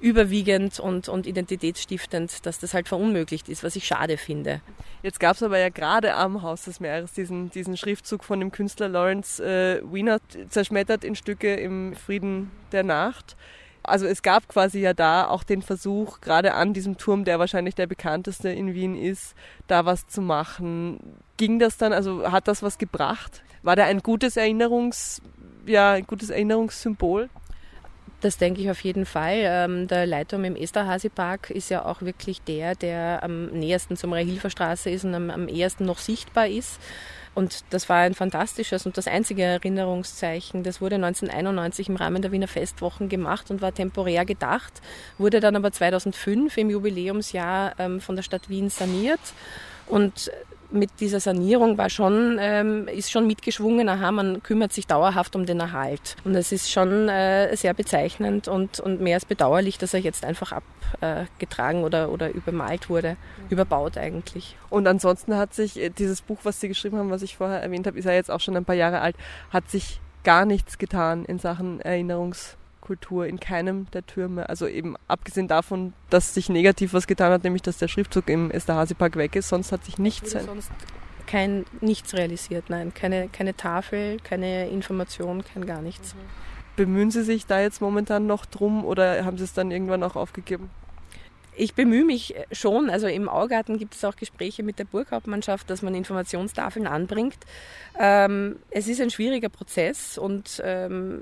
[0.00, 4.60] überwiegend und, und identitätsstiftend, dass das halt verunmöglicht ist, was ich schade finde.
[5.02, 8.52] Jetzt gab es aber ja gerade am Haus des Meeres diesen, diesen Schriftzug von dem
[8.52, 13.36] Künstler Lawrence äh, Wiener, zerschmettert in Stücke im Frieden der Nacht.
[13.84, 17.74] Also es gab quasi ja da auch den Versuch, gerade an diesem Turm, der wahrscheinlich
[17.74, 19.34] der bekannteste in Wien ist,
[19.66, 20.98] da was zu machen.
[21.36, 23.42] Ging das dann, also hat das was gebracht?
[23.62, 25.22] War der ein gutes Erinnerungs,
[25.66, 27.28] ja, ein gutes Erinnerungssymbol?
[28.24, 29.40] Das denke ich auf jeden Fall.
[29.42, 34.48] Ähm, der Leitturm im Esterhazy-Park ist ja auch wirklich der, der am nähersten zum Rahilfer
[34.86, 36.80] ist und am, am ehesten noch sichtbar ist.
[37.34, 40.62] Und das war ein fantastisches und das einzige Erinnerungszeichen.
[40.62, 44.80] Das wurde 1991 im Rahmen der Wiener Festwochen gemacht und war temporär gedacht,
[45.18, 49.20] wurde dann aber 2005 im Jubiläumsjahr ähm, von der Stadt Wien saniert.
[49.86, 50.30] Und
[50.74, 55.46] mit dieser Sanierung war schon, ähm, ist schon mitgeschwungen, aha, man kümmert sich dauerhaft um
[55.46, 56.16] den Erhalt.
[56.24, 60.24] Und es ist schon äh, sehr bezeichnend und, und mehr als bedauerlich, dass er jetzt
[60.24, 63.16] einfach abgetragen äh, oder, oder übermalt wurde,
[63.48, 64.56] überbaut eigentlich.
[64.68, 67.86] Und ansonsten hat sich äh, dieses Buch, was Sie geschrieben haben, was ich vorher erwähnt
[67.86, 69.16] habe, ist ja jetzt auch schon ein paar Jahre alt,
[69.50, 74.48] hat sich gar nichts getan in Sachen Erinnerungs- Kultur in keinem der Türme.
[74.48, 78.50] Also eben abgesehen davon, dass sich negativ was getan hat, nämlich dass der Schriftzug im
[78.50, 80.32] Esterhazy-Park weg ist, sonst hat sich nichts.
[80.32, 80.70] Sonst
[81.26, 82.92] kein nichts realisiert, nein.
[82.94, 86.14] Keine, keine Tafel, keine Information, kein gar nichts.
[86.14, 86.18] Mhm.
[86.76, 90.16] Bemühen Sie sich da jetzt momentan noch drum oder haben Sie es dann irgendwann auch
[90.16, 90.70] aufgegeben?
[91.56, 92.90] Ich bemühe mich schon.
[92.90, 97.38] Also im Augarten gibt es auch Gespräche mit der Burghauptmannschaft, dass man Informationstafeln anbringt.
[97.98, 101.20] Ähm, es ist ein schwieriger Prozess und ähm,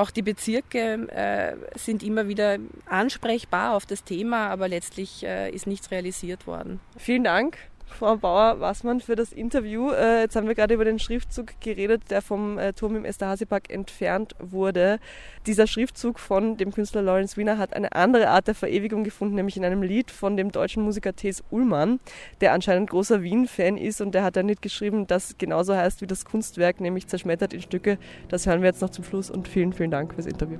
[0.00, 5.66] auch die Bezirke äh, sind immer wieder ansprechbar auf das Thema, aber letztlich äh, ist
[5.66, 6.80] nichts realisiert worden.
[6.96, 7.58] Vielen Dank.
[7.92, 9.90] Frau Bauer-Wassmann für das Interview.
[9.90, 13.70] Äh, jetzt haben wir gerade über den Schriftzug geredet, der vom äh, Turm im Esterhazy-Park
[13.70, 14.98] entfernt wurde.
[15.46, 19.56] Dieser Schriftzug von dem Künstler Lawrence Wiener hat eine andere Art der Verewigung gefunden, nämlich
[19.56, 22.00] in einem Lied von dem deutschen Musiker Thes Ullmann,
[22.40, 26.06] der anscheinend großer Wien-Fan ist und der hat ein Lied geschrieben, das genauso heißt wie
[26.06, 27.98] das Kunstwerk, nämlich zerschmettert in Stücke.
[28.28, 30.58] Das hören wir jetzt noch zum Schluss und vielen, vielen Dank fürs Interview.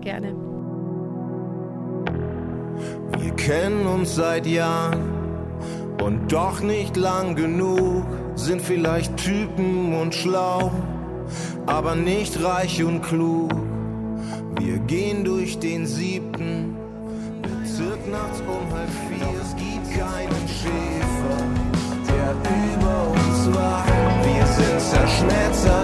[0.00, 0.34] Gerne.
[3.18, 5.27] Wir kennen uns seit Jahren
[6.02, 10.70] und doch nicht lang genug, sind vielleicht Typen und schlau,
[11.66, 13.52] aber nicht reich und klug.
[14.60, 16.76] Wir gehen durch den siebten
[17.42, 19.28] Bezirk nachts um halb vier.
[19.40, 21.38] Es gibt keinen Schäfer,
[22.08, 22.30] der
[22.74, 23.92] über uns wacht.
[24.24, 25.77] Wir sind zerschmettert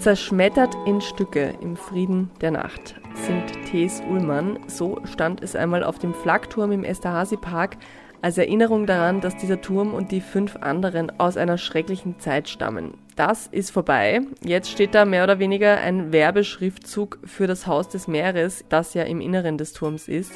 [0.00, 4.58] Zerschmettert in Stücke im Frieden der Nacht singt Thes Ullmann.
[4.66, 7.76] So stand es einmal auf dem Flakturm im Esterhazy-Park
[8.22, 12.94] als Erinnerung daran, dass dieser Turm und die fünf anderen aus einer schrecklichen Zeit stammen.
[13.14, 14.22] Das ist vorbei.
[14.42, 19.02] Jetzt steht da mehr oder weniger ein Werbeschriftzug für das Haus des Meeres, das ja
[19.02, 20.32] im Inneren des Turms ist.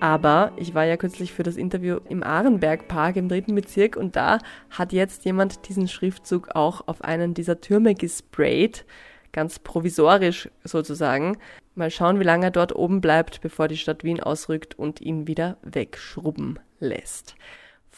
[0.00, 4.38] Aber ich war ja kürzlich für das Interview im Ahrenbergpark im dritten Bezirk und da
[4.70, 8.84] hat jetzt jemand diesen Schriftzug auch auf einen dieser Türme gesprayt.
[9.32, 11.36] Ganz provisorisch sozusagen.
[11.74, 15.26] Mal schauen, wie lange er dort oben bleibt, bevor die Stadt Wien ausrückt und ihn
[15.26, 17.34] wieder wegschrubben lässt.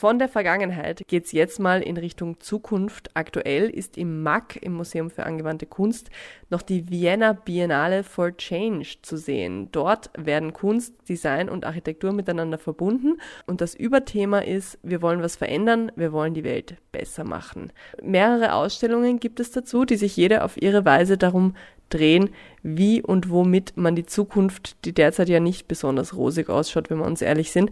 [0.01, 3.11] Von der Vergangenheit geht es jetzt mal in Richtung Zukunft.
[3.13, 6.09] Aktuell ist im MAC, im Museum für angewandte Kunst,
[6.49, 9.69] noch die Vienna Biennale for Change zu sehen.
[9.73, 15.37] Dort werden Kunst, Design und Architektur miteinander verbunden und das Überthema ist, wir wollen was
[15.37, 17.71] verändern, wir wollen die Welt besser machen.
[18.03, 21.57] Mehrere Ausstellungen gibt es dazu, die sich jede auf ihre Weise darum
[21.91, 22.31] drehen,
[22.63, 27.07] wie und womit man die Zukunft, die derzeit ja nicht besonders rosig ausschaut, wenn wir
[27.07, 27.71] uns ehrlich sind,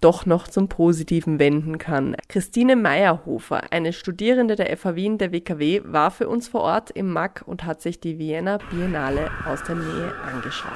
[0.00, 2.16] doch noch zum Positiven wenden kann.
[2.28, 7.12] Christine Meyerhofer, eine Studierende der FH Wien der WKW, war für uns vor Ort im
[7.12, 10.70] MAC und hat sich die Vienna Biennale aus der Nähe angeschaut.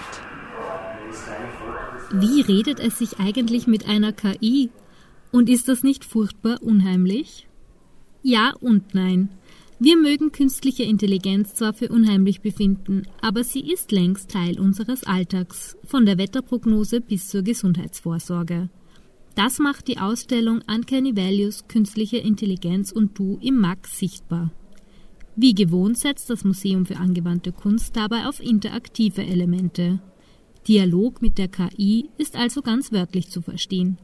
[2.12, 4.70] Wie redet es sich eigentlich mit einer KI?
[5.32, 7.48] Und ist das nicht furchtbar unheimlich?
[8.22, 9.30] Ja und nein.
[9.84, 15.76] Wir mögen künstliche Intelligenz zwar für unheimlich befinden, aber sie ist längst Teil unseres Alltags,
[15.84, 18.70] von der Wetterprognose bis zur Gesundheitsvorsorge.
[19.34, 24.52] Das macht die Ausstellung Uncanny Values Künstliche Intelligenz und Du im MAG sichtbar.
[25.36, 30.00] Wie gewohnt setzt das Museum für angewandte Kunst dabei auf interaktive Elemente.
[30.66, 33.98] Dialog mit der KI ist also ganz wörtlich zu verstehen.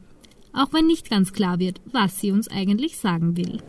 [0.53, 3.59] Auch wenn nicht ganz klar wird, was sie uns eigentlich sagen will.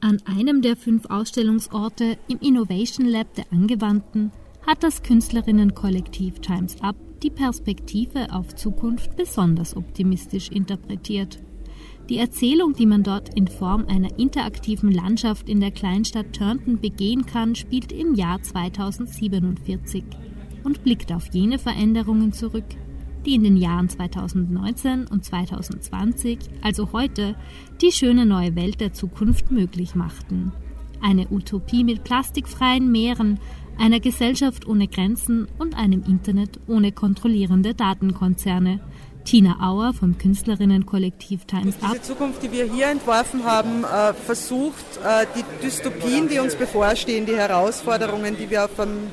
[0.00, 4.32] An einem der fünf Ausstellungsorte im Innovation Lab der Angewandten
[4.66, 11.38] hat das Künstlerinnenkollektiv Times Up die Perspektive auf Zukunft besonders optimistisch interpretiert.
[12.12, 17.24] Die Erzählung, die man dort in Form einer interaktiven Landschaft in der Kleinstadt Turnton begehen
[17.24, 20.04] kann, spielt im Jahr 2047
[20.62, 22.66] und blickt auf jene Veränderungen zurück,
[23.24, 27.34] die in den Jahren 2019 und 2020, also heute,
[27.80, 30.52] die schöne neue Welt der Zukunft möglich machten.
[31.00, 33.40] Eine Utopie mit plastikfreien Meeren,
[33.78, 38.80] einer Gesellschaft ohne Grenzen und einem Internet ohne kontrollierende Datenkonzerne–
[39.24, 41.92] Tina Auer vom Künstlerinnenkollektiv Times Up.
[41.92, 47.26] Diese Zukunft, die wir hier entworfen haben, äh, versucht, äh, die Dystopien, die uns bevorstehen,
[47.26, 49.10] die Herausforderungen, die wir auf einem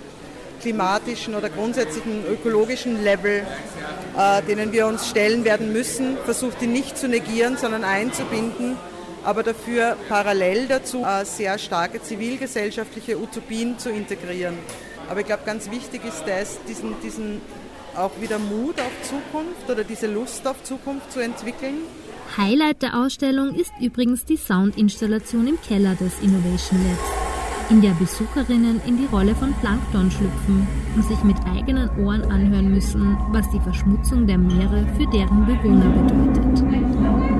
[0.61, 3.45] klimatischen oder grundsätzlichen ökologischen Level,
[4.17, 8.75] äh, denen wir uns stellen werden müssen, versucht die nicht zu negieren, sondern einzubinden,
[9.23, 14.55] aber dafür parallel dazu sehr starke zivilgesellschaftliche Utopien zu integrieren.
[15.09, 17.41] Aber ich glaube, ganz wichtig ist das, diesen, diesen
[17.95, 21.75] auch wieder Mut auf Zukunft oder diese Lust auf Zukunft zu entwickeln.
[22.37, 28.81] Highlight der Ausstellung ist übrigens die Soundinstallation im Keller des Innovation Labs, in der Besucherinnen
[28.85, 33.59] in die Rolle von Plankton schlüpfen und sich mit eigenen Ohren anhören müssen, was die
[33.59, 37.38] Verschmutzung der Meere für deren Bewohner bedeutet.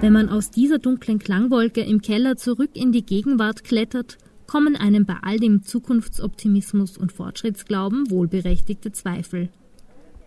[0.00, 5.04] Wenn man aus dieser dunklen Klangwolke im Keller zurück in die Gegenwart klettert, kommen einem
[5.04, 9.50] bei all dem Zukunftsoptimismus und Fortschrittsglauben wohlberechtigte Zweifel.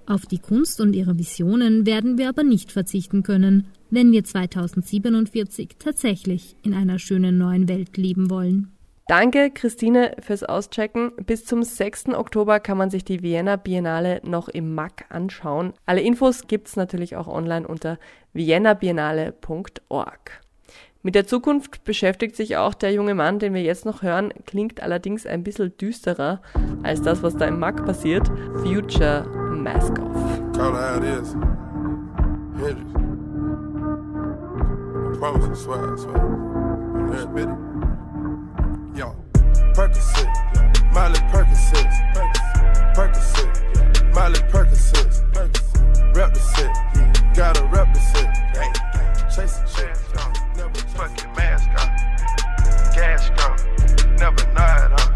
[0.06, 5.72] Auf die Kunst und ihre Visionen werden wir aber nicht verzichten können, wenn wir 2047
[5.80, 8.68] tatsächlich in einer schönen neuen Welt leben wollen.
[9.08, 11.12] Danke, Christine, fürs Auschecken.
[11.18, 12.10] Bis zum 6.
[12.10, 15.74] Oktober kann man sich die Vienna Biennale noch im MAC anschauen.
[15.86, 18.00] Alle Infos gibt's natürlich auch online unter
[18.32, 20.42] viennabiennale.org.
[21.02, 24.82] Mit der Zukunft beschäftigt sich auch der junge Mann, den wir jetzt noch hören, klingt
[24.82, 26.42] allerdings ein bisschen düsterer
[26.82, 28.32] als das, was da im MAC passiert.
[28.64, 30.16] Future Mask Off.
[35.20, 37.73] Promise, I swear, I swear.
[38.96, 39.16] Yo,
[39.74, 40.30] Percocet,
[40.94, 41.90] Miley Percocet,
[42.94, 46.70] Percocet, Miley Percocet, rep the set,
[47.36, 48.30] gotta rep the set,
[49.36, 49.98] chase a check,
[50.56, 51.92] never fucking mask off,
[52.94, 53.56] gas go,
[54.20, 55.10] never night off.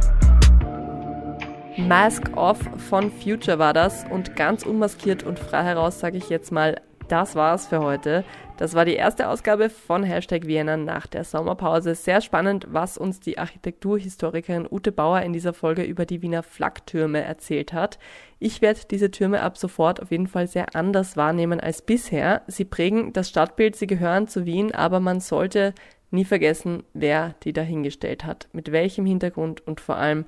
[1.77, 2.59] Mask Off
[2.89, 4.05] von Future war das.
[4.09, 8.25] Und ganz unmaskiert und frei heraus sage ich jetzt mal das war's für heute.
[8.57, 11.93] Das war die erste Ausgabe von Hashtag Vienna nach der Sommerpause.
[11.93, 17.21] Sehr spannend, was uns die Architekturhistorikerin Ute Bauer in dieser Folge über die Wiener Flaktürme
[17.21, 17.99] erzählt hat.
[18.39, 22.41] Ich werde diese Türme ab sofort auf jeden Fall sehr anders wahrnehmen als bisher.
[22.47, 25.75] Sie prägen das Stadtbild, sie gehören zu Wien, aber man sollte
[26.09, 30.25] nie vergessen, wer die dahingestellt hat, mit welchem Hintergrund und vor allem,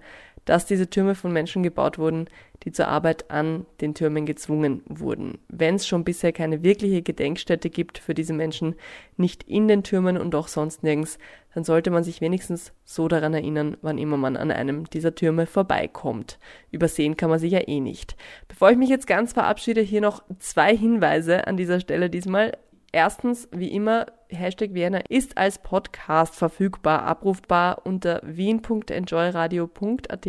[0.50, 2.26] dass diese Türme von Menschen gebaut wurden,
[2.64, 5.38] die zur Arbeit an den Türmen gezwungen wurden.
[5.48, 8.74] Wenn es schon bisher keine wirkliche Gedenkstätte gibt für diese Menschen,
[9.16, 11.20] nicht in den Türmen und auch sonst nirgends,
[11.54, 15.46] dann sollte man sich wenigstens so daran erinnern, wann immer man an einem dieser Türme
[15.46, 16.40] vorbeikommt.
[16.72, 18.16] Übersehen kann man sich ja eh nicht.
[18.48, 22.58] Bevor ich mich jetzt ganz verabschiede, hier noch zwei Hinweise an dieser Stelle diesmal.
[22.92, 30.28] Erstens, wie immer, Hashtag Vienna ist als Podcast verfügbar, abrufbar unter wien.enjoyradio.at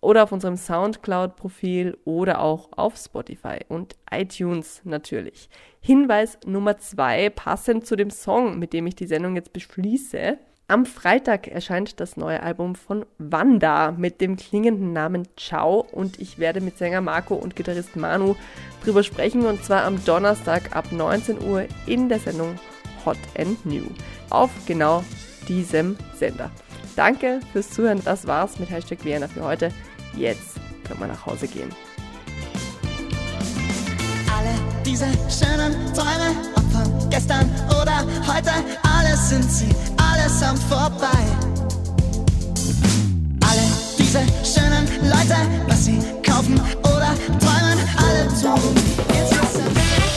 [0.00, 5.48] oder auf unserem Soundcloud-Profil oder auch auf Spotify und iTunes natürlich.
[5.80, 10.38] Hinweis Nummer zwei, passend zu dem Song, mit dem ich die Sendung jetzt beschließe.
[10.68, 16.38] Am Freitag erscheint das neue Album von Wanda mit dem klingenden Namen Ciao und ich
[16.38, 18.36] werde mit Sänger Marco und Gitarrist Manu
[18.82, 22.58] drüber sprechen und zwar am Donnerstag ab 19 Uhr in der Sendung
[23.04, 23.84] Hot and New
[24.30, 25.04] auf genau
[25.48, 26.50] diesem Sender.
[26.96, 29.72] Danke fürs Zuhören, das war's mit Hashtag Vienna für heute.
[30.16, 31.70] Jetzt können wir nach Hause gehen.
[34.36, 36.34] Alle diese schönen Träume
[36.72, 38.50] von gestern oder heute,
[38.82, 41.08] alles sind sie, allesamt vorbei.
[43.40, 43.62] Alle
[43.98, 45.36] diese schönen Leute,
[45.68, 49.31] was sie kaufen oder träumen, alle tun.